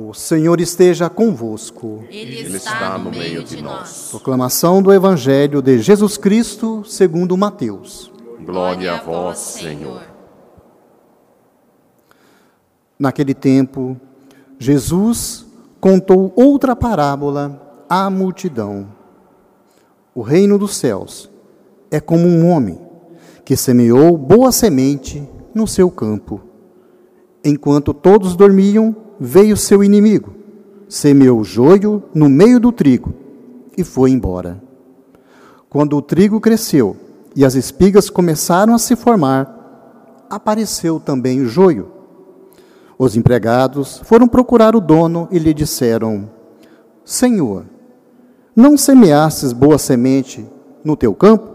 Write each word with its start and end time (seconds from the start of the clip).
O 0.00 0.14
Senhor 0.14 0.60
esteja 0.60 1.10
convosco. 1.10 2.04
Ele, 2.08 2.56
está 2.56 2.96
no 2.96 3.10
meio 3.10 3.42
de 3.42 3.60
nós. 3.60 4.10
Proclamação 4.12 4.80
do 4.80 4.92
Evangelho 4.92 5.60
de 5.60 5.80
Jesus 5.80 6.16
Cristo, 6.16 6.84
segundo 6.86 7.36
Mateus. 7.36 8.08
Glória 8.40 8.94
a 8.94 9.00
vós, 9.00 9.38
Senhor. 9.38 10.02
Naquele 12.96 13.34
tempo, 13.34 14.00
Jesus 14.56 15.44
contou 15.80 16.32
outra 16.36 16.76
parábola 16.76 17.84
à 17.88 18.08
multidão. 18.08 18.86
O 20.14 20.22
reino 20.22 20.60
dos 20.60 20.76
céus 20.76 21.28
é 21.90 21.98
como 21.98 22.24
um 22.24 22.48
homem 22.48 22.80
que 23.44 23.56
semeou 23.56 24.16
boa 24.16 24.52
semente 24.52 25.28
no 25.52 25.66
seu 25.66 25.90
campo. 25.90 26.40
Enquanto 27.42 27.92
todos 27.92 28.36
dormiam, 28.36 29.07
veio 29.18 29.56
seu 29.56 29.82
inimigo, 29.82 30.34
semeou 30.88 31.42
joio 31.42 32.02
no 32.14 32.28
meio 32.28 32.60
do 32.60 32.72
trigo 32.72 33.12
e 33.76 33.84
foi 33.84 34.10
embora. 34.10 34.62
Quando 35.68 35.96
o 35.96 36.02
trigo 36.02 36.40
cresceu 36.40 36.96
e 37.36 37.44
as 37.44 37.54
espigas 37.54 38.08
começaram 38.08 38.74
a 38.74 38.78
se 38.78 38.96
formar, 38.96 40.26
apareceu 40.30 40.98
também 40.98 41.40
o 41.40 41.46
joio. 41.46 41.92
Os 42.98 43.16
empregados 43.16 44.00
foram 44.04 44.26
procurar 44.26 44.74
o 44.74 44.80
dono 44.80 45.28
e 45.30 45.38
lhe 45.38 45.54
disseram: 45.54 46.28
Senhor, 47.04 47.64
não 48.56 48.76
semeastes 48.76 49.52
boa 49.52 49.78
semente 49.78 50.44
no 50.82 50.96
teu 50.96 51.14
campo? 51.14 51.48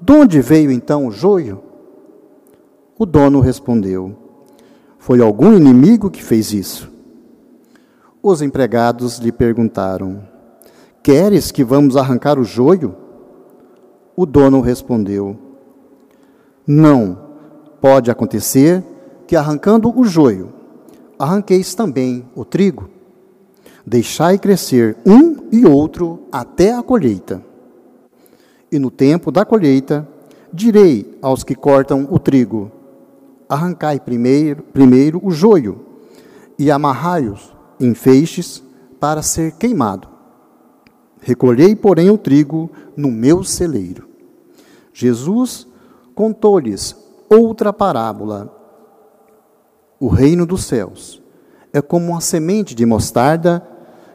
De 0.00 0.12
onde 0.12 0.40
veio 0.40 0.70
então 0.70 1.06
o 1.06 1.10
joio? 1.10 1.62
O 2.98 3.04
dono 3.04 3.40
respondeu: 3.40 4.16
Foi 5.00 5.18
algum 5.22 5.54
inimigo 5.54 6.10
que 6.10 6.22
fez 6.22 6.52
isso. 6.52 6.92
Os 8.22 8.42
empregados 8.42 9.16
lhe 9.16 9.32
perguntaram: 9.32 10.22
Queres 11.02 11.50
que 11.50 11.64
vamos 11.64 11.96
arrancar 11.96 12.38
o 12.38 12.44
joio? 12.44 12.94
O 14.14 14.26
dono 14.26 14.60
respondeu: 14.60 15.38
Não, 16.66 17.18
pode 17.80 18.10
acontecer 18.10 18.84
que 19.26 19.34
arrancando 19.34 19.90
o 19.98 20.04
joio, 20.04 20.52
arranqueis 21.18 21.74
também 21.74 22.28
o 22.36 22.44
trigo. 22.44 22.90
Deixai 23.86 24.38
crescer 24.38 24.98
um 25.06 25.48
e 25.50 25.64
outro 25.64 26.24
até 26.30 26.74
a 26.74 26.82
colheita. 26.82 27.42
E 28.70 28.78
no 28.78 28.90
tempo 28.90 29.32
da 29.32 29.46
colheita, 29.46 30.06
direi 30.52 31.18
aos 31.22 31.42
que 31.42 31.54
cortam 31.54 32.06
o 32.10 32.18
trigo: 32.18 32.70
Arrancai 33.50 33.98
primeiro, 33.98 34.62
primeiro 34.62 35.20
o 35.24 35.32
joio 35.32 35.84
e 36.56 36.70
amarrai-os 36.70 37.52
em 37.80 37.94
feixes 37.94 38.62
para 39.00 39.22
ser 39.22 39.56
queimado. 39.56 40.06
Recolhei, 41.20 41.74
porém, 41.74 42.10
o 42.10 42.16
trigo 42.16 42.70
no 42.96 43.10
meu 43.10 43.42
celeiro. 43.42 44.08
Jesus 44.92 45.66
contou-lhes 46.14 46.94
outra 47.28 47.72
parábola. 47.72 48.56
O 49.98 50.06
reino 50.06 50.46
dos 50.46 50.64
céus 50.64 51.20
é 51.72 51.82
como 51.82 52.12
uma 52.12 52.20
semente 52.20 52.72
de 52.72 52.86
mostarda 52.86 53.66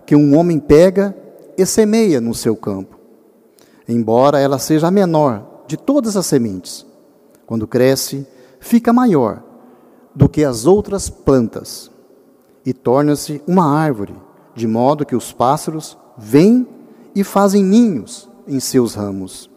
que 0.05 0.15
um 0.15 0.37
homem 0.37 0.59
pega 0.59 1.13
e 1.57 1.65
semeia 1.65 2.21
no 2.21 2.33
seu 2.33 2.55
campo. 2.55 2.97
Embora 3.85 4.39
ela 4.39 4.59
seja 4.59 4.87
a 4.87 4.91
menor 4.91 5.63
de 5.67 5.75
todas 5.75 6.15
as 6.15 6.25
sementes, 6.25 6.85
quando 7.45 7.67
cresce, 7.67 8.25
fica 8.65 8.91
maior 8.91 9.43
do 10.15 10.27
que 10.27 10.43
as 10.43 10.65
outras 10.65 11.07
plantas 11.07 11.91
e 12.65 12.73
torna-se 12.73 13.39
uma 13.45 13.63
árvore, 13.63 14.15
de 14.55 14.65
modo 14.67 15.05
que 15.05 15.15
os 15.15 15.31
pássaros 15.31 15.95
vêm 16.17 16.67
e 17.13 17.23
fazem 17.23 17.63
ninhos 17.63 18.27
em 18.47 18.59
seus 18.59 18.95
ramos. 18.95 19.51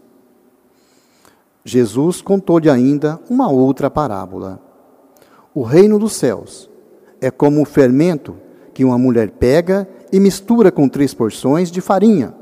Jesus 1.65 2.21
contou-lhe 2.21 2.69
ainda 2.69 3.19
uma 3.31 3.51
outra 3.51 3.89
parábola. 3.89 4.61
O 5.55 5.63
reino 5.63 5.99
dos 5.99 6.13
céus 6.13 6.69
é 7.19 7.31
como 7.31 7.63
o 7.63 7.67
fermento 7.67 8.37
que 8.75 8.85
uma 8.85 8.99
mulher 8.99 9.31
pega 9.31 9.89
e 10.13 10.21
mistura 10.21 10.71
com 10.71 10.87
três 10.87 11.15
porções 11.15 11.71
de 11.71 11.81
farinha, 11.81 12.35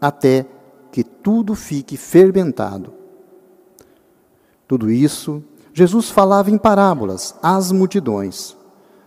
até 0.00 0.44
que 0.90 1.04
tudo 1.04 1.54
fique 1.54 1.96
fermentado. 1.96 2.92
Tudo 4.66 4.90
isso 4.90 5.44
Jesus 5.72 6.10
falava 6.10 6.50
em 6.50 6.58
parábolas 6.58 7.34
às 7.42 7.70
multidões. 7.72 8.56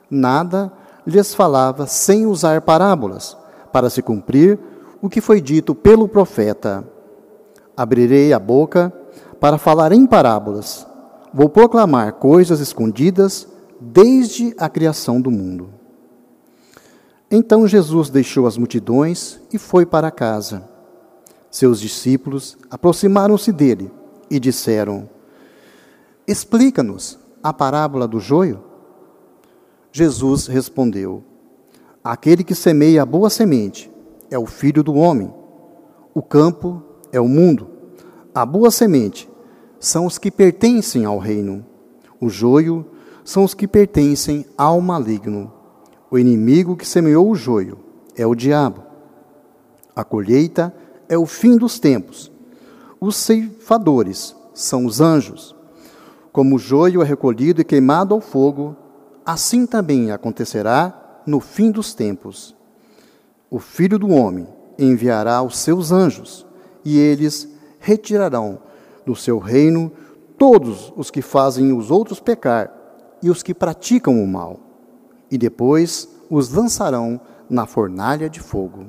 Nada 0.09 0.71
lhes 1.05 1.33
falava 1.33 1.85
sem 1.87 2.25
usar 2.25 2.61
parábolas, 2.61 3.37
para 3.71 3.89
se 3.89 4.01
cumprir 4.01 4.59
o 5.01 5.09
que 5.09 5.19
foi 5.19 5.41
dito 5.41 5.73
pelo 5.75 6.07
profeta: 6.07 6.87
Abrirei 7.75 8.31
a 8.31 8.39
boca 8.39 8.93
para 9.39 9.57
falar 9.57 9.91
em 9.91 10.05
parábolas. 10.05 10.87
Vou 11.33 11.49
proclamar 11.49 12.13
coisas 12.13 12.59
escondidas 12.59 13.47
desde 13.81 14.53
a 14.57 14.69
criação 14.69 15.19
do 15.19 15.31
mundo. 15.31 15.69
Então 17.29 17.67
Jesus 17.67 18.09
deixou 18.09 18.45
as 18.45 18.57
multidões 18.57 19.39
e 19.51 19.57
foi 19.57 19.85
para 19.85 20.11
casa. 20.11 20.69
Seus 21.49 21.79
discípulos 21.79 22.55
aproximaram-se 22.69 23.51
dele 23.51 23.91
e 24.29 24.39
disseram: 24.39 25.09
Explica-nos 26.25 27.19
a 27.41 27.51
parábola 27.51 28.07
do 28.07 28.19
joio. 28.19 28.63
Jesus 29.91 30.47
respondeu: 30.47 31.21
Aquele 32.01 32.43
que 32.43 32.55
semeia 32.55 33.03
a 33.03 33.05
boa 33.05 33.29
semente 33.29 33.91
é 34.31 34.39
o 34.39 34.45
filho 34.45 34.81
do 34.81 34.93
homem. 34.93 35.33
O 36.13 36.21
campo 36.21 36.81
é 37.11 37.19
o 37.19 37.27
mundo. 37.27 37.67
A 38.33 38.45
boa 38.45 38.71
semente 38.71 39.29
são 39.79 40.05
os 40.05 40.17
que 40.17 40.31
pertencem 40.31 41.03
ao 41.03 41.17
reino. 41.17 41.65
O 42.21 42.29
joio 42.29 42.85
são 43.25 43.43
os 43.43 43.53
que 43.53 43.67
pertencem 43.67 44.45
ao 44.57 44.79
maligno. 44.79 45.51
O 46.09 46.17
inimigo 46.17 46.77
que 46.77 46.87
semeou 46.87 47.29
o 47.29 47.35
joio 47.35 47.79
é 48.15 48.25
o 48.25 48.33
diabo. 48.33 48.83
A 49.93 50.03
colheita 50.03 50.73
é 51.09 51.17
o 51.17 51.25
fim 51.25 51.57
dos 51.57 51.79
tempos. 51.79 52.31
Os 52.99 53.17
ceifadores 53.17 54.33
são 54.53 54.85
os 54.85 55.01
anjos. 55.01 55.53
Como 56.33 56.57
o 56.57 56.59
joio 56.59 57.01
é 57.01 57.05
recolhido 57.05 57.61
e 57.61 57.63
queimado 57.63 58.13
ao 58.13 58.19
fogo, 58.19 58.75
assim 59.25 59.65
também 59.65 60.11
acontecerá 60.11 61.21
no 61.25 61.39
fim 61.39 61.71
dos 61.71 61.93
tempos. 61.93 62.53
O 63.49 63.59
Filho 63.59 63.97
do 63.97 64.09
Homem 64.09 64.45
enviará 64.77 65.41
os 65.41 65.57
seus 65.57 65.93
anjos, 65.93 66.45
e 66.83 66.99
eles 66.99 67.47
retirarão 67.79 68.59
do 69.05 69.15
seu 69.15 69.39
reino 69.39 69.89
todos 70.37 70.91
os 70.97 71.09
que 71.09 71.21
fazem 71.21 71.71
os 71.71 71.89
outros 71.89 72.19
pecar 72.19 72.73
e 73.21 73.29
os 73.29 73.41
que 73.41 73.53
praticam 73.53 74.21
o 74.21 74.27
mal 74.27 74.59
e 75.33 75.37
depois 75.37 76.07
os 76.29 76.49
lançarão 76.49 77.19
na 77.49 77.65
fornalha 77.65 78.29
de 78.29 78.39
fogo. 78.39 78.85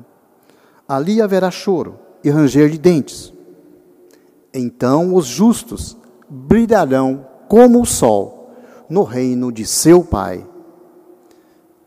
Ali 0.87 1.23
haverá 1.23 1.51
choro 1.51 1.99
e 2.23 2.29
ranger 2.29 2.69
de 2.69 2.77
dentes. 2.77 3.33
Então 4.53 5.15
os 5.15 5.25
justos 5.25 5.97
brilharão 6.29 7.27
como 7.49 7.81
o 7.81 7.87
sol 7.87 8.51
no 8.89 9.03
reino 9.03 9.51
de 9.53 9.67
seu 9.67 10.05
Pai. 10.05 10.47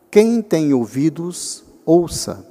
Quem 0.09 0.41
tem 0.41 0.73
ouvidos, 0.73 1.63
ouça. 1.85 2.45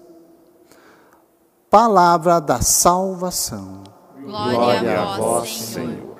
Palavra 1.70 2.40
da 2.40 2.60
salvação. 2.60 3.82
Glória, 4.20 4.56
Glória 4.56 5.00
a 5.00 5.16
vós, 5.16 5.58
Senhor. 5.58 6.15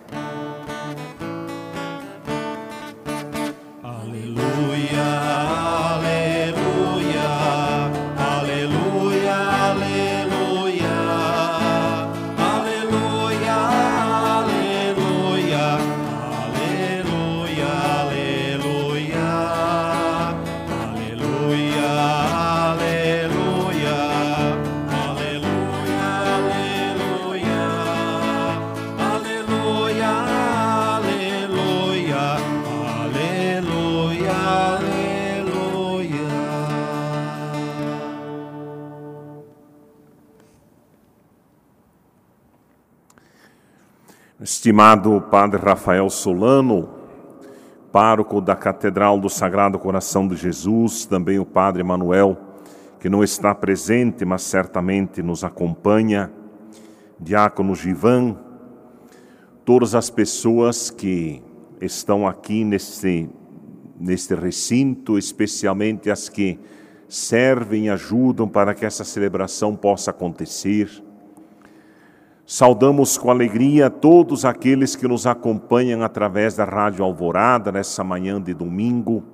Estimado 44.39 45.19
Padre 45.31 45.59
Rafael 45.59 46.11
Solano, 46.11 46.91
pároco 47.91 48.39
da 48.39 48.55
Catedral 48.55 49.19
do 49.19 49.31
Sagrado 49.31 49.79
Coração 49.79 50.29
de 50.29 50.37
Jesus, 50.37 51.07
também 51.07 51.39
o 51.39 51.47
Padre 51.47 51.83
Manuel, 51.83 52.37
que 53.01 53.09
não 53.09 53.25
está 53.25 53.55
presente, 53.55 54.27
mas 54.27 54.43
certamente 54.43 55.23
nos 55.23 55.43
acompanha, 55.43 56.31
Diácono 57.19 57.75
Givan, 57.75 58.37
todas 59.65 59.95
as 59.95 60.11
pessoas 60.11 60.91
que 60.91 61.43
estão 61.81 62.29
aqui 62.29 62.63
neste, 62.63 63.31
neste 63.99 64.35
recinto, 64.35 65.17
especialmente 65.17 66.11
as 66.11 66.29
que 66.29 66.61
servem 67.09 67.87
e 67.87 67.89
ajudam 67.89 68.47
para 68.47 68.75
que 68.75 68.85
essa 68.85 69.03
celebração 69.03 69.75
possa 69.75 70.11
acontecer. 70.11 71.03
Saudamos 72.49 73.19
com 73.19 73.29
alegria 73.29 73.91
todos 73.91 74.45
aqueles 74.45 74.95
que 74.95 75.09
nos 75.09 75.27
acompanham 75.27 76.05
através 76.05 76.55
da 76.55 76.65
Rádio 76.65 77.05
Alvorada 77.05 77.73
nessa 77.73 78.05
manhã 78.05 78.41
de 78.41 78.55
domingo, 78.55 79.25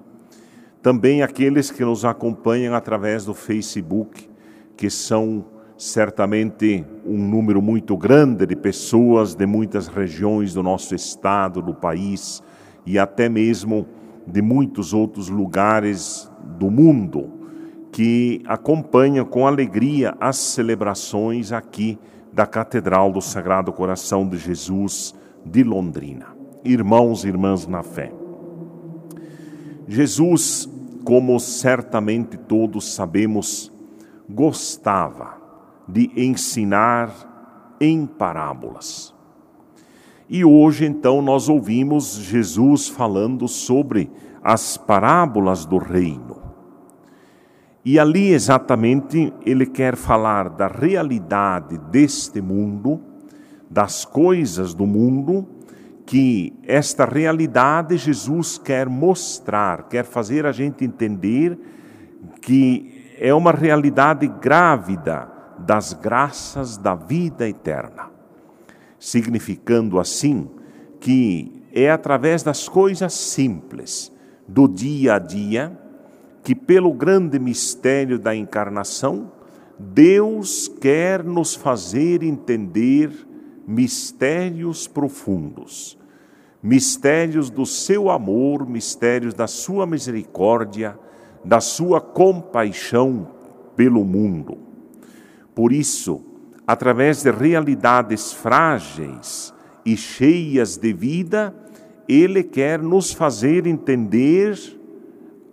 também 0.80 1.22
aqueles 1.22 1.70
que 1.70 1.84
nos 1.84 2.06
acompanham 2.06 2.74
através 2.74 3.26
do 3.26 3.34
Facebook, 3.34 4.30
que 4.74 4.88
são 4.88 5.44
certamente 5.76 6.86
um 7.04 7.18
número 7.18 7.60
muito 7.60 7.98
grande 7.98 8.46
de 8.46 8.56
pessoas 8.56 9.34
de 9.34 9.44
muitas 9.44 9.88
regiões 9.88 10.54
do 10.54 10.62
nosso 10.62 10.94
estado, 10.94 11.60
do 11.60 11.74
país 11.74 12.42
e 12.86 12.98
até 12.98 13.28
mesmo 13.28 13.86
de 14.26 14.40
muitos 14.40 14.94
outros 14.94 15.28
lugares 15.28 16.32
do 16.56 16.70
mundo 16.70 17.30
que 17.92 18.40
acompanham 18.46 19.26
com 19.26 19.46
alegria 19.46 20.16
as 20.18 20.38
celebrações 20.38 21.52
aqui 21.52 21.98
da 22.32 22.46
Catedral 22.46 23.12
do 23.12 23.20
Sagrado 23.20 23.72
Coração 23.72 24.26
de 24.26 24.38
Jesus 24.38 25.14
de 25.44 25.62
Londrina. 25.62 26.28
Irmãos 26.64 27.24
e 27.24 27.28
irmãs 27.28 27.66
na 27.66 27.82
fé. 27.82 28.12
Jesus, 29.86 30.68
como 31.04 31.38
certamente 31.38 32.36
todos 32.36 32.94
sabemos, 32.94 33.70
gostava 34.28 35.36
de 35.88 36.10
ensinar 36.16 37.76
em 37.80 38.06
parábolas. 38.06 39.12
E 40.28 40.44
hoje, 40.44 40.86
então, 40.86 41.20
nós 41.20 41.48
ouvimos 41.48 42.14
Jesus 42.14 42.88
falando 42.88 43.46
sobre 43.46 44.10
as 44.42 44.76
parábolas 44.76 45.66
do 45.66 45.76
reino. 45.76 46.41
E 47.84 47.98
ali 47.98 48.32
exatamente 48.32 49.32
ele 49.44 49.66
quer 49.66 49.96
falar 49.96 50.48
da 50.48 50.68
realidade 50.68 51.78
deste 51.90 52.40
mundo, 52.40 53.00
das 53.68 54.04
coisas 54.04 54.72
do 54.72 54.86
mundo, 54.86 55.48
que 56.06 56.52
esta 56.64 57.04
realidade 57.04 57.96
Jesus 57.96 58.56
quer 58.56 58.88
mostrar, 58.88 59.88
quer 59.88 60.04
fazer 60.04 60.46
a 60.46 60.52
gente 60.52 60.84
entender 60.84 61.58
que 62.40 63.14
é 63.18 63.34
uma 63.34 63.50
realidade 63.50 64.28
grávida 64.28 65.28
das 65.58 65.92
graças 65.92 66.76
da 66.76 66.94
vida 66.94 67.48
eterna. 67.48 68.10
Significando 68.98 69.98
assim 69.98 70.48
que 71.00 71.64
é 71.72 71.90
através 71.90 72.44
das 72.44 72.68
coisas 72.68 73.12
simples 73.12 74.12
do 74.46 74.68
dia 74.68 75.14
a 75.14 75.18
dia 75.18 75.81
que, 76.42 76.54
pelo 76.54 76.92
grande 76.92 77.38
mistério 77.38 78.18
da 78.18 78.34
encarnação, 78.34 79.30
Deus 79.78 80.68
quer 80.68 81.24
nos 81.24 81.54
fazer 81.54 82.22
entender 82.22 83.10
mistérios 83.66 84.86
profundos, 84.86 85.98
mistérios 86.62 87.48
do 87.48 87.64
seu 87.64 88.10
amor, 88.10 88.68
mistérios 88.68 89.34
da 89.34 89.46
sua 89.46 89.86
misericórdia, 89.86 90.98
da 91.44 91.60
sua 91.60 92.00
compaixão 92.00 93.28
pelo 93.76 94.04
mundo. 94.04 94.58
Por 95.54 95.72
isso, 95.72 96.20
através 96.66 97.22
de 97.22 97.30
realidades 97.30 98.32
frágeis 98.32 99.52
e 99.84 99.96
cheias 99.96 100.76
de 100.76 100.92
vida, 100.92 101.54
Ele 102.08 102.42
quer 102.42 102.80
nos 102.80 103.12
fazer 103.12 103.66
entender 103.66 104.56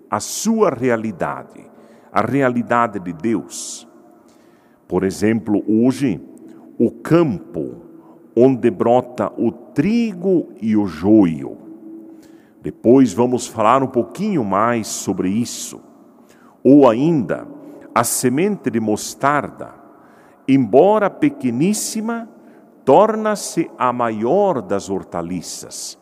a 0.09 0.19
sua 0.19 0.69
realidade, 0.69 1.69
a 2.11 2.21
realidade 2.21 2.99
de 2.99 3.13
Deus. 3.13 3.87
Por 4.87 5.03
exemplo, 5.03 5.63
hoje, 5.67 6.19
o 6.79 6.89
campo 6.89 7.89
onde 8.35 8.71
brota 8.71 9.31
o 9.37 9.51
trigo 9.51 10.47
e 10.61 10.75
o 10.75 10.87
joio. 10.87 11.57
Depois 12.61 13.13
vamos 13.13 13.47
falar 13.47 13.83
um 13.83 13.87
pouquinho 13.87 14.43
mais 14.43 14.87
sobre 14.87 15.29
isso. 15.29 15.81
Ou 16.63 16.89
ainda, 16.89 17.47
a 17.93 18.03
semente 18.03 18.69
de 18.69 18.79
mostarda, 18.79 19.73
embora 20.47 21.09
pequeníssima, 21.09 22.29
torna-se 22.83 23.69
a 23.77 23.93
maior 23.93 24.61
das 24.61 24.89
hortaliças. 24.89 25.97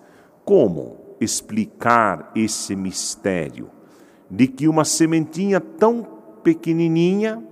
Como 0.46 1.16
explicar 1.20 2.32
esse 2.36 2.76
mistério? 2.76 3.77
De 4.30 4.48
que 4.48 4.68
uma 4.68 4.84
sementinha 4.84 5.60
tão 5.60 6.06
pequenininha 6.44 7.44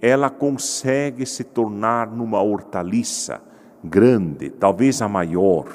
ela 0.00 0.30
consegue 0.30 1.26
se 1.26 1.42
tornar 1.42 2.08
numa 2.08 2.40
hortaliça 2.40 3.42
grande, 3.82 4.50
talvez 4.50 5.02
a 5.02 5.08
maior. 5.08 5.66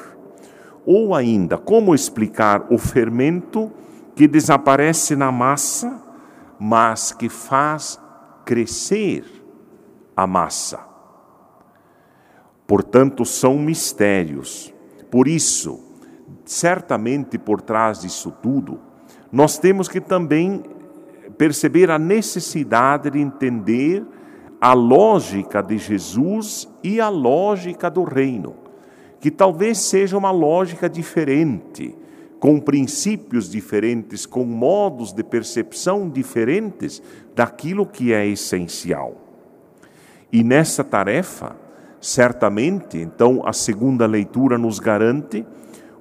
Ou 0.85 1.15
ainda, 1.15 1.57
como 1.57 1.95
explicar 1.95 2.67
o 2.69 2.77
fermento 2.77 3.71
que 4.15 4.27
desaparece 4.27 5.15
na 5.15 5.31
massa, 5.31 6.01
mas 6.59 7.11
que 7.11 7.29
faz 7.29 7.99
crescer 8.45 9.25
a 10.15 10.27
massa? 10.27 10.79
Portanto, 12.67 13.25
são 13.25 13.57
mistérios. 13.57 14.73
Por 15.11 15.27
isso, 15.27 15.79
certamente 16.45 17.37
por 17.37 17.61
trás 17.61 18.01
disso 18.01 18.31
tudo, 18.41 18.79
nós 19.33 19.57
temos 19.57 19.87
que 19.87 19.99
também 19.99 20.63
perceber 21.39 21.89
a 21.89 21.97
necessidade 21.97 23.09
de 23.09 23.19
entender 23.19 24.05
a 24.61 24.73
lógica 24.73 25.59
de 25.59 25.79
Jesus 25.79 26.69
e 26.83 27.01
a 27.01 27.09
lógica 27.09 27.89
do 27.89 28.03
reino, 28.03 28.53
que 29.19 29.31
talvez 29.31 29.79
seja 29.79 30.15
uma 30.15 30.29
lógica 30.29 30.87
diferente, 30.87 31.95
com 32.39 32.59
princípios 32.59 33.49
diferentes, 33.49 34.27
com 34.27 34.45
modos 34.45 35.11
de 35.11 35.23
percepção 35.23 36.07
diferentes 36.07 37.01
daquilo 37.33 37.87
que 37.87 38.13
é 38.13 38.27
essencial. 38.27 39.17
E 40.31 40.43
nessa 40.43 40.83
tarefa, 40.83 41.55
certamente, 41.99 42.99
então 42.99 43.41
a 43.43 43.51
segunda 43.51 44.05
leitura 44.05 44.59
nos 44.59 44.77
garante, 44.77 45.43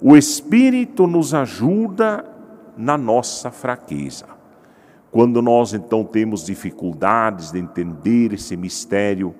o 0.02 0.16
Espírito 0.16 1.06
nos 1.06 1.32
ajuda 1.32 2.31
na 2.76 2.96
nossa 2.96 3.50
fraqueza. 3.50 4.26
Quando 5.10 5.42
nós 5.42 5.74
então 5.74 6.04
temos 6.04 6.44
dificuldades 6.44 7.52
de 7.52 7.58
entender 7.58 8.32
esse 8.32 8.56
mistério, 8.56 9.34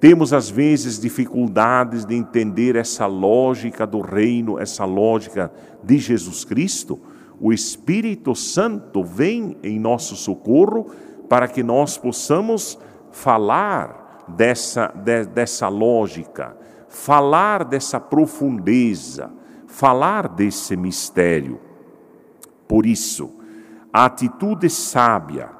temos 0.00 0.32
às 0.32 0.48
vezes 0.48 0.98
dificuldades 0.98 2.04
de 2.04 2.14
entender 2.14 2.76
essa 2.76 3.06
lógica 3.06 3.86
do 3.86 4.00
reino, 4.00 4.58
essa 4.58 4.84
lógica 4.84 5.52
de 5.84 5.98
Jesus 5.98 6.44
Cristo, 6.44 6.98
o 7.40 7.52
Espírito 7.52 8.34
Santo 8.34 9.04
vem 9.04 9.56
em 9.62 9.78
nosso 9.78 10.16
socorro 10.16 10.90
para 11.28 11.46
que 11.46 11.62
nós 11.62 11.98
possamos 11.98 12.78
falar 13.10 14.24
dessa, 14.28 14.88
de, 14.88 15.24
dessa 15.26 15.68
lógica, 15.68 16.56
falar 16.88 17.64
dessa 17.64 18.00
profundeza, 18.00 19.30
falar 19.66 20.28
desse 20.28 20.76
mistério. 20.76 21.60
Por 22.72 22.86
isso, 22.86 23.38
a 23.92 24.06
atitude 24.06 24.70
sábia 24.70 25.50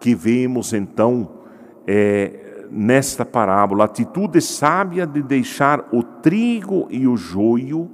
que 0.00 0.16
vemos 0.16 0.72
então 0.72 1.42
é, 1.86 2.66
nesta 2.68 3.24
parábola, 3.24 3.84
a 3.84 3.86
atitude 3.86 4.40
sábia 4.40 5.06
de 5.06 5.22
deixar 5.22 5.88
o 5.92 6.02
trigo 6.02 6.88
e 6.90 7.06
o 7.06 7.16
joio 7.16 7.88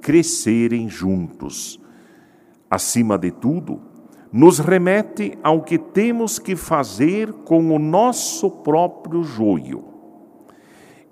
crescerem 0.00 0.88
juntos. 0.88 1.80
Acima 2.68 3.16
de 3.16 3.30
tudo, 3.30 3.80
nos 4.32 4.58
remete 4.58 5.38
ao 5.40 5.62
que 5.62 5.78
temos 5.78 6.40
que 6.40 6.56
fazer 6.56 7.32
com 7.44 7.72
o 7.72 7.78
nosso 7.78 8.50
próprio 8.50 9.22
joio. 9.22 9.84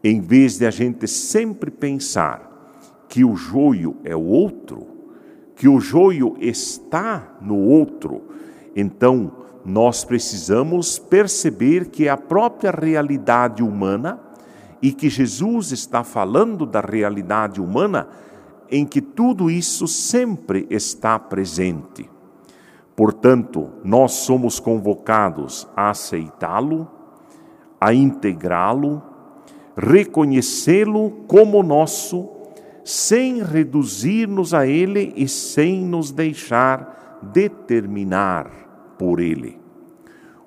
Em 0.02 0.20
vez 0.20 0.58
de 0.58 0.66
a 0.66 0.70
gente 0.72 1.06
sempre 1.06 1.70
pensar 1.70 3.06
que 3.08 3.24
o 3.24 3.36
joio 3.36 3.98
é 4.02 4.16
o 4.16 4.24
outro, 4.24 4.97
que 5.58 5.68
o 5.68 5.80
joio 5.80 6.36
está 6.38 7.36
no 7.40 7.56
outro, 7.56 8.22
então 8.76 9.32
nós 9.64 10.04
precisamos 10.04 11.00
perceber 11.00 11.86
que 11.86 12.06
é 12.06 12.10
a 12.10 12.16
própria 12.16 12.70
realidade 12.70 13.60
humana 13.60 14.20
e 14.80 14.92
que 14.92 15.10
Jesus 15.10 15.72
está 15.72 16.04
falando 16.04 16.64
da 16.64 16.80
realidade 16.80 17.60
humana 17.60 18.08
em 18.70 18.86
que 18.86 19.00
tudo 19.00 19.50
isso 19.50 19.88
sempre 19.88 20.64
está 20.70 21.18
presente. 21.18 22.08
Portanto, 22.94 23.68
nós 23.82 24.12
somos 24.12 24.60
convocados 24.60 25.66
a 25.76 25.90
aceitá-lo, 25.90 26.88
a 27.80 27.92
integrá-lo, 27.92 29.02
reconhecê-lo 29.76 31.10
como 31.26 31.64
nosso, 31.64 32.28
sem 32.88 33.42
reduzir-nos 33.42 34.54
a 34.54 34.66
ele 34.66 35.12
e 35.14 35.28
sem 35.28 35.84
nos 35.84 36.10
deixar 36.10 37.20
determinar 37.34 38.50
por 38.98 39.20
ele. 39.20 39.60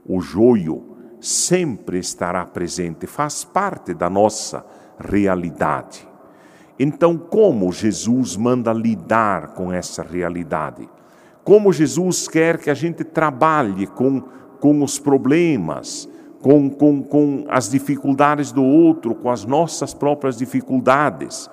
O 0.03 0.19
joio 0.19 0.97
sempre 1.19 1.99
estará 1.99 2.43
presente, 2.43 3.05
faz 3.05 3.43
parte 3.43 3.93
da 3.93 4.09
nossa 4.09 4.65
realidade. 4.97 6.07
Então, 6.79 7.15
como 7.15 7.71
Jesus 7.71 8.35
manda 8.35 8.73
lidar 8.73 9.49
com 9.53 9.71
essa 9.71 10.01
realidade? 10.01 10.89
Como 11.43 11.71
Jesus 11.71 12.27
quer 12.27 12.57
que 12.57 12.71
a 12.71 12.73
gente 12.73 13.03
trabalhe 13.03 13.85
com, 13.85 14.19
com 14.59 14.81
os 14.81 14.97
problemas, 14.97 16.09
com, 16.41 16.71
com, 16.71 17.03
com 17.03 17.45
as 17.49 17.69
dificuldades 17.69 18.51
do 18.51 18.63
outro, 18.63 19.13
com 19.13 19.29
as 19.29 19.45
nossas 19.45 19.93
próprias 19.93 20.37
dificuldades, 20.37 21.47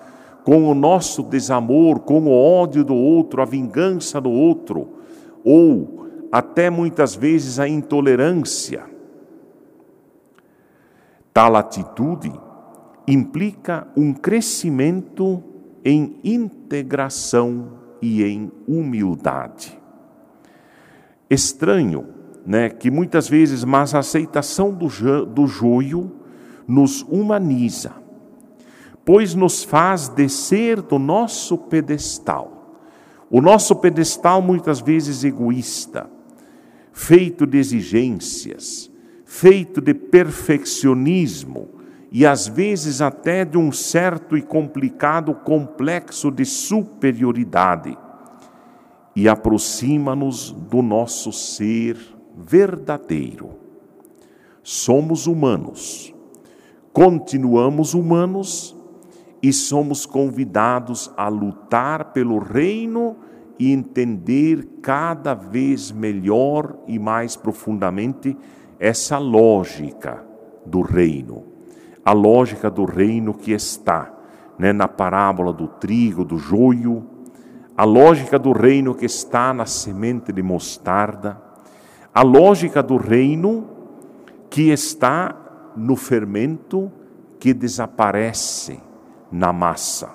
com 0.48 0.64
o 0.64 0.74
nosso 0.74 1.22
desamor, 1.22 2.00
com 2.00 2.22
o 2.22 2.32
ódio 2.32 2.82
do 2.82 2.94
outro, 2.94 3.42
a 3.42 3.44
vingança 3.44 4.18
do 4.18 4.30
outro, 4.30 4.88
ou 5.44 6.06
até 6.32 6.70
muitas 6.70 7.14
vezes 7.14 7.58
a 7.58 7.68
intolerância. 7.68 8.86
Tal 11.34 11.54
atitude 11.54 12.32
implica 13.06 13.88
um 13.94 14.14
crescimento 14.14 15.44
em 15.84 16.18
integração 16.24 17.68
e 18.00 18.24
em 18.24 18.50
humildade. 18.66 19.78
Estranho, 21.28 22.06
né, 22.46 22.70
que 22.70 22.90
muitas 22.90 23.28
vezes, 23.28 23.64
mas 23.64 23.94
a 23.94 23.98
aceitação 23.98 24.72
do, 24.72 24.88
do 25.26 25.46
joio 25.46 26.10
nos 26.66 27.02
humaniza, 27.02 27.92
pois 29.08 29.34
nos 29.34 29.64
faz 29.64 30.10
descer 30.10 30.82
do 30.82 30.98
nosso 30.98 31.56
pedestal. 31.56 32.76
O 33.30 33.40
nosso 33.40 33.74
pedestal 33.76 34.42
muitas 34.42 34.82
vezes 34.82 35.24
egoísta, 35.24 36.10
feito 36.92 37.46
de 37.46 37.56
exigências, 37.56 38.90
feito 39.24 39.80
de 39.80 39.94
perfeccionismo 39.94 41.70
e 42.12 42.26
às 42.26 42.46
vezes 42.48 43.00
até 43.00 43.46
de 43.46 43.56
um 43.56 43.72
certo 43.72 44.36
e 44.36 44.42
complicado 44.42 45.34
complexo 45.36 46.30
de 46.30 46.44
superioridade, 46.44 47.96
e 49.16 49.26
aproxima-nos 49.26 50.52
do 50.52 50.82
nosso 50.82 51.32
ser 51.32 51.96
verdadeiro. 52.36 53.52
Somos 54.62 55.26
humanos, 55.26 56.14
continuamos 56.92 57.94
humanos 57.94 58.77
e 59.42 59.52
somos 59.52 60.04
convidados 60.04 61.12
a 61.16 61.28
lutar 61.28 62.12
pelo 62.12 62.38
reino 62.38 63.16
e 63.58 63.72
entender 63.72 64.64
cada 64.82 65.34
vez 65.34 65.90
melhor 65.90 66.76
e 66.86 66.98
mais 66.98 67.36
profundamente 67.36 68.36
essa 68.78 69.18
lógica 69.18 70.24
do 70.64 70.80
reino. 70.80 71.44
A 72.04 72.12
lógica 72.12 72.70
do 72.70 72.84
reino 72.84 73.34
que 73.34 73.52
está 73.52 74.12
né, 74.58 74.72
na 74.72 74.88
parábola 74.88 75.52
do 75.52 75.68
trigo, 75.68 76.24
do 76.24 76.38
joio, 76.38 77.04
a 77.76 77.84
lógica 77.84 78.38
do 78.38 78.52
reino 78.52 78.94
que 78.94 79.06
está 79.06 79.52
na 79.52 79.66
semente 79.66 80.32
de 80.32 80.42
mostarda, 80.42 81.40
a 82.12 82.22
lógica 82.22 82.82
do 82.82 82.96
reino 82.96 83.68
que 84.50 84.70
está 84.70 85.36
no 85.76 85.94
fermento 85.94 86.90
que 87.38 87.54
desaparece 87.54 88.87
na 89.30 89.52
massa. 89.52 90.10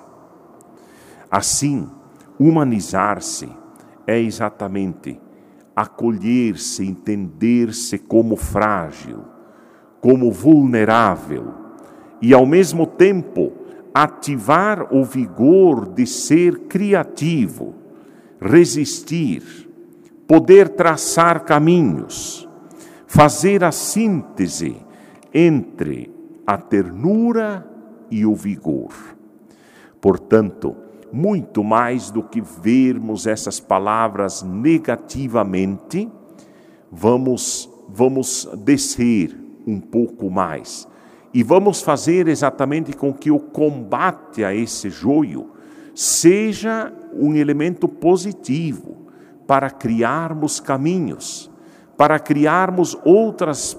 Assim, 1.30 1.88
humanizar-se 2.38 3.48
é 4.06 4.18
exatamente 4.18 5.20
acolher-se, 5.74 6.86
entender-se 6.86 7.98
como 7.98 8.36
frágil, 8.36 9.24
como 10.00 10.30
vulnerável 10.30 11.52
e, 12.20 12.32
ao 12.32 12.46
mesmo 12.46 12.86
tempo, 12.86 13.52
ativar 13.92 14.94
o 14.94 15.04
vigor 15.04 15.86
de 15.86 16.06
ser 16.06 16.60
criativo, 16.68 17.74
resistir, 18.40 19.42
poder 20.26 20.68
traçar 20.70 21.44
caminhos, 21.44 22.48
fazer 23.06 23.64
a 23.64 23.72
síntese 23.72 24.76
entre 25.32 26.12
a 26.46 26.56
ternura 26.56 27.73
e 28.14 28.24
o 28.24 28.34
vigor. 28.34 28.92
Portanto, 30.00 30.76
muito 31.12 31.64
mais 31.64 32.10
do 32.10 32.22
que 32.22 32.40
vermos 32.40 33.26
essas 33.26 33.60
palavras 33.60 34.42
negativamente, 34.42 36.10
vamos 36.90 37.70
vamos 37.88 38.48
descer 38.64 39.38
um 39.66 39.78
pouco 39.78 40.30
mais 40.30 40.88
e 41.34 41.42
vamos 41.42 41.82
fazer 41.82 42.28
exatamente 42.28 42.92
com 42.94 43.12
que 43.12 43.30
o 43.30 43.38
combate 43.38 44.44
a 44.44 44.54
esse 44.54 44.88
joio 44.88 45.50
seja 45.94 46.92
um 47.12 47.34
elemento 47.34 47.86
positivo, 47.86 49.04
para 49.46 49.68
criarmos 49.70 50.58
caminhos, 50.58 51.50
para 51.96 52.18
criarmos 52.18 52.96
outras 53.04 53.76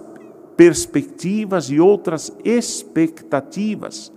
perspectivas 0.56 1.70
e 1.70 1.80
outras 1.80 2.32
expectativas. 2.44 4.12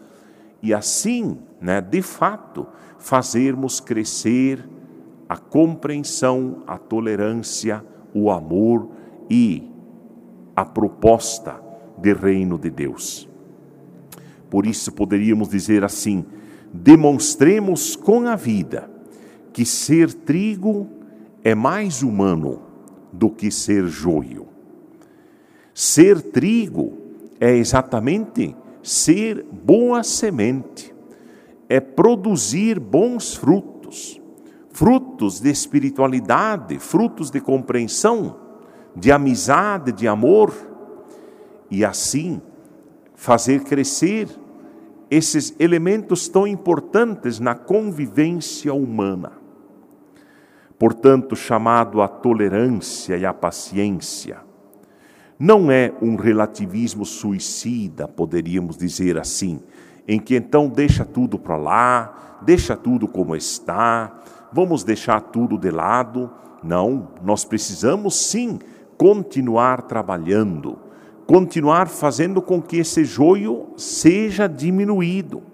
E 0.62 0.74
assim, 0.74 1.38
né, 1.60 1.80
de 1.80 2.02
fato, 2.02 2.66
fazermos 2.98 3.80
crescer 3.80 4.68
a 5.28 5.36
compreensão, 5.36 6.62
a 6.66 6.78
tolerância, 6.78 7.84
o 8.14 8.30
amor 8.30 8.88
e 9.28 9.70
a 10.56 10.64
proposta 10.64 11.60
de 11.98 12.12
reino 12.12 12.58
de 12.58 12.70
Deus. 12.70 13.28
Por 14.50 14.66
isso 14.66 14.90
poderíamos 14.92 15.48
dizer 15.48 15.84
assim: 15.84 16.24
demonstremos 16.72 17.94
com 17.94 18.26
a 18.26 18.34
vida 18.34 18.90
que 19.52 19.64
ser 19.64 20.12
trigo 20.12 20.88
é 21.44 21.54
mais 21.54 22.02
humano 22.02 22.62
do 23.12 23.30
que 23.30 23.50
ser 23.50 23.86
joio. 23.86 24.46
Ser 25.74 26.20
trigo 26.20 26.98
é 27.38 27.54
exatamente 27.54 28.56
ser 28.82 29.44
boa 29.44 30.02
semente, 30.02 30.94
é 31.68 31.80
produzir 31.80 32.78
bons 32.78 33.34
frutos, 33.34 34.20
frutos 34.70 35.40
de 35.40 35.50
espiritualidade, 35.50 36.78
frutos 36.78 37.30
de 37.30 37.40
compreensão, 37.40 38.36
de 38.94 39.12
amizade, 39.12 39.92
de 39.92 40.08
amor, 40.08 40.52
e 41.70 41.84
assim 41.84 42.40
fazer 43.14 43.64
crescer 43.64 44.28
esses 45.10 45.54
elementos 45.58 46.28
tão 46.28 46.46
importantes 46.46 47.38
na 47.38 47.54
convivência 47.54 48.72
humana 48.72 49.38
portanto, 50.78 51.34
chamado 51.34 52.00
à 52.00 52.06
tolerância 52.06 53.16
e 53.16 53.26
à 53.26 53.34
paciência. 53.34 54.38
Não 55.38 55.70
é 55.70 55.94
um 56.02 56.16
relativismo 56.16 57.04
suicida, 57.04 58.08
poderíamos 58.08 58.76
dizer 58.76 59.16
assim, 59.16 59.60
em 60.06 60.18
que 60.18 60.34
então 60.34 60.68
deixa 60.68 61.04
tudo 61.04 61.38
para 61.38 61.56
lá, 61.56 62.40
deixa 62.42 62.76
tudo 62.76 63.06
como 63.06 63.36
está, 63.36 64.20
vamos 64.52 64.82
deixar 64.82 65.20
tudo 65.20 65.56
de 65.56 65.70
lado. 65.70 66.28
Não, 66.60 67.10
nós 67.22 67.44
precisamos 67.44 68.16
sim 68.16 68.58
continuar 68.96 69.82
trabalhando, 69.82 70.76
continuar 71.24 71.86
fazendo 71.86 72.42
com 72.42 72.60
que 72.60 72.78
esse 72.78 73.04
joio 73.04 73.68
seja 73.76 74.48
diminuído. 74.48 75.44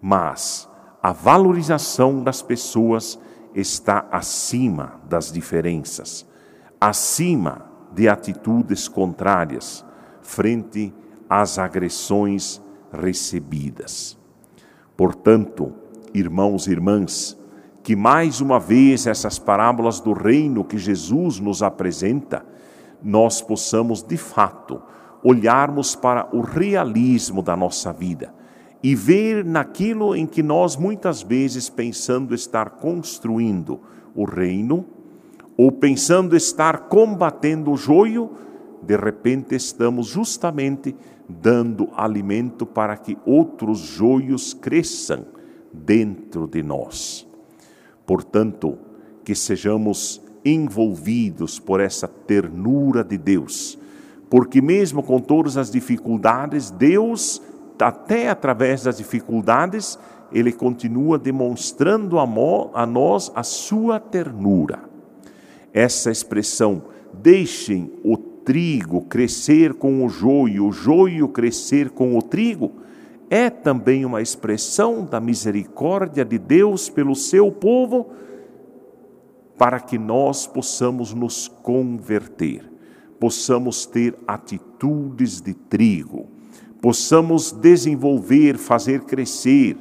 Mas 0.00 0.66
a 1.02 1.12
valorização 1.12 2.24
das 2.24 2.40
pessoas 2.40 3.18
está 3.54 4.06
acima 4.10 5.00
das 5.06 5.30
diferenças, 5.30 6.26
acima 6.80 7.69
de 7.92 8.08
atitudes 8.08 8.88
contrárias 8.88 9.84
frente 10.22 10.92
às 11.28 11.58
agressões 11.58 12.60
recebidas. 12.92 14.18
Portanto, 14.96 15.72
irmãos 16.12 16.66
e 16.66 16.72
irmãs, 16.72 17.38
que 17.82 17.96
mais 17.96 18.40
uma 18.40 18.60
vez 18.60 19.06
essas 19.06 19.38
parábolas 19.38 20.00
do 20.00 20.12
reino 20.12 20.64
que 20.64 20.76
Jesus 20.76 21.40
nos 21.40 21.62
apresenta, 21.62 22.44
nós 23.02 23.40
possamos 23.40 24.02
de 24.02 24.16
fato 24.16 24.82
olharmos 25.22 25.94
para 25.94 26.28
o 26.34 26.40
realismo 26.40 27.42
da 27.42 27.56
nossa 27.56 27.92
vida 27.92 28.34
e 28.82 28.94
ver 28.94 29.44
naquilo 29.44 30.16
em 30.16 30.26
que 30.26 30.42
nós 30.42 30.76
muitas 30.76 31.22
vezes 31.22 31.68
pensando 31.68 32.34
estar 32.34 32.70
construindo 32.70 33.80
o 34.14 34.24
reino, 34.24 34.86
ou 35.62 35.70
pensando 35.70 36.34
estar 36.34 36.88
combatendo 36.88 37.70
o 37.70 37.76
joio, 37.76 38.30
de 38.80 38.96
repente 38.96 39.54
estamos 39.54 40.06
justamente 40.06 40.96
dando 41.28 41.90
alimento 41.94 42.64
para 42.64 42.96
que 42.96 43.18
outros 43.26 43.78
joios 43.78 44.54
cresçam 44.54 45.26
dentro 45.70 46.46
de 46.46 46.62
nós. 46.62 47.28
Portanto, 48.06 48.78
que 49.22 49.34
sejamos 49.34 50.22
envolvidos 50.42 51.58
por 51.58 51.78
essa 51.78 52.08
ternura 52.08 53.04
de 53.04 53.18
Deus, 53.18 53.78
porque 54.30 54.62
mesmo 54.62 55.02
com 55.02 55.20
todas 55.20 55.58
as 55.58 55.70
dificuldades, 55.70 56.70
Deus, 56.70 57.42
até 57.78 58.30
através 58.30 58.84
das 58.84 58.96
dificuldades, 58.96 59.98
Ele 60.32 60.52
continua 60.52 61.18
demonstrando 61.18 62.18
a 62.18 62.86
nós 62.86 63.30
a 63.34 63.42
sua 63.42 64.00
ternura. 64.00 64.88
Essa 65.72 66.10
expressão, 66.10 66.82
deixem 67.12 67.92
o 68.04 68.16
trigo 68.16 69.02
crescer 69.02 69.74
com 69.74 70.04
o 70.04 70.08
joio, 70.08 70.66
o 70.66 70.72
joio 70.72 71.28
crescer 71.28 71.90
com 71.90 72.16
o 72.16 72.22
trigo, 72.22 72.72
é 73.28 73.48
também 73.48 74.04
uma 74.04 74.20
expressão 74.20 75.04
da 75.04 75.20
misericórdia 75.20 76.24
de 76.24 76.36
Deus 76.38 76.90
pelo 76.90 77.14
seu 77.14 77.52
povo, 77.52 78.10
para 79.56 79.78
que 79.78 79.98
nós 79.98 80.46
possamos 80.46 81.14
nos 81.14 81.46
converter, 81.46 82.68
possamos 83.20 83.86
ter 83.86 84.16
atitudes 84.26 85.40
de 85.40 85.54
trigo, 85.54 86.28
possamos 86.80 87.52
desenvolver, 87.52 88.56
fazer 88.56 89.02
crescer, 89.02 89.76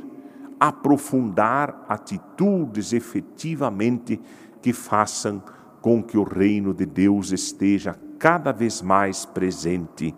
aprofundar 0.60 1.86
atitudes 1.88 2.93
efetivamente 2.93 4.19
que 4.62 4.74
façam 4.74 5.41
com 5.81 6.03
que 6.03 6.17
o 6.17 6.24
reino 6.24 6.74
de 6.74 6.86
Deus 6.86 7.31
esteja 7.31 7.95
cada 8.17 8.51
vez 8.51 8.81
mais 8.81 9.25
presente 9.25 10.13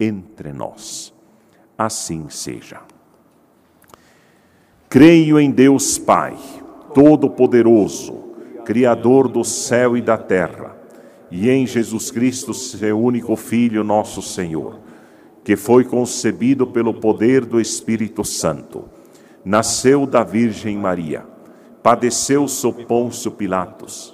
entre 0.00 0.52
nós. 0.52 1.12
Assim 1.76 2.28
seja. 2.28 2.80
Creio 4.88 5.38
em 5.40 5.50
Deus 5.50 5.98
Pai, 5.98 6.36
Todo-Poderoso, 6.94 8.22
Criador 8.64 9.28
do 9.28 9.44
céu 9.44 9.96
e 9.96 10.00
da 10.00 10.16
terra, 10.16 10.76
e 11.30 11.50
em 11.50 11.66
Jesus 11.66 12.10
Cristo, 12.10 12.54
seu 12.54 12.98
único 12.98 13.34
Filho, 13.34 13.82
nosso 13.82 14.22
Senhor, 14.22 14.78
que 15.42 15.56
foi 15.56 15.84
concebido 15.84 16.66
pelo 16.66 16.94
poder 16.94 17.44
do 17.44 17.60
Espírito 17.60 18.24
Santo, 18.24 18.84
nasceu 19.44 20.06
da 20.06 20.22
Virgem 20.22 20.78
Maria, 20.78 21.26
padeceu 21.82 22.46
sob 22.46 22.86
Pôncio 22.86 23.32
Pilatos, 23.32 24.13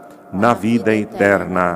na 0.33 0.53
vida 0.53 0.93
eterna. 0.95 1.67